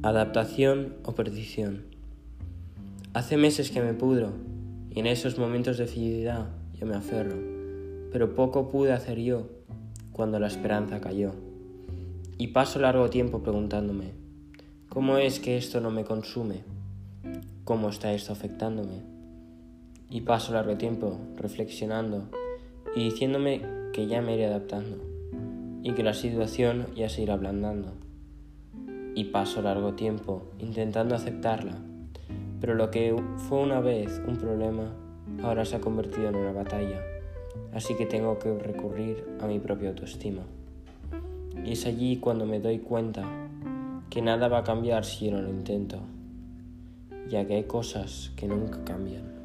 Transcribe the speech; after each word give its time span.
Adaptación 0.00 0.94
o 1.02 1.16
perdición. 1.16 1.82
Hace 3.14 3.36
meses 3.36 3.72
que 3.72 3.82
me 3.82 3.94
pudro 3.94 4.30
y 4.94 5.00
en 5.00 5.08
esos 5.08 5.38
momentos 5.38 5.76
de 5.76 5.88
felicidad 5.88 6.50
yo 6.78 6.86
me 6.86 6.94
aferro, 6.94 7.34
pero 8.12 8.36
poco 8.36 8.68
pude 8.68 8.92
hacer 8.92 9.18
yo 9.18 9.48
cuando 10.12 10.38
la 10.38 10.46
esperanza 10.46 11.00
cayó. 11.00 11.32
Y 12.38 12.46
paso 12.48 12.78
largo 12.78 13.10
tiempo 13.10 13.42
preguntándome, 13.42 14.12
¿cómo 14.88 15.18
es 15.18 15.40
que 15.40 15.56
esto 15.56 15.80
no 15.80 15.90
me 15.90 16.04
consume? 16.04 16.60
¿Cómo 17.64 17.88
está 17.88 18.12
esto 18.12 18.32
afectándome? 18.32 19.02
Y 20.10 20.20
paso 20.20 20.52
largo 20.52 20.76
tiempo 20.76 21.18
reflexionando 21.34 22.30
y 22.94 23.02
diciéndome 23.02 23.62
que 23.92 24.06
ya 24.06 24.22
me 24.22 24.34
iré 24.34 24.46
adaptando 24.46 25.02
y 25.82 25.90
que 25.94 26.04
la 26.04 26.14
situación 26.14 26.86
ya 26.94 27.08
se 27.08 27.22
irá 27.22 27.34
ablandando 27.34 28.07
y 29.14 29.24
paso 29.24 29.62
largo 29.62 29.94
tiempo 29.94 30.42
intentando 30.58 31.14
aceptarla, 31.14 31.76
pero 32.60 32.74
lo 32.74 32.90
que 32.90 33.14
fue 33.48 33.58
una 33.58 33.80
vez 33.80 34.20
un 34.26 34.36
problema 34.36 34.92
ahora 35.42 35.64
se 35.64 35.76
ha 35.76 35.80
convertido 35.80 36.28
en 36.28 36.36
una 36.36 36.52
batalla, 36.52 37.00
así 37.72 37.94
que 37.94 38.06
tengo 38.06 38.38
que 38.38 38.56
recurrir 38.58 39.24
a 39.40 39.46
mi 39.46 39.58
propia 39.58 39.90
autoestima. 39.90 40.42
Y 41.64 41.72
es 41.72 41.86
allí 41.86 42.16
cuando 42.16 42.46
me 42.46 42.60
doy 42.60 42.78
cuenta 42.78 43.24
que 44.10 44.22
nada 44.22 44.48
va 44.48 44.58
a 44.58 44.64
cambiar 44.64 45.04
si 45.04 45.26
yo 45.26 45.32
no 45.32 45.42
lo 45.42 45.50
intento, 45.50 45.98
ya 47.28 47.46
que 47.46 47.56
hay 47.56 47.64
cosas 47.64 48.32
que 48.36 48.46
nunca 48.46 48.82
cambian. 48.84 49.37